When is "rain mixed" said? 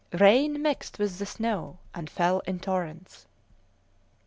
0.19-0.97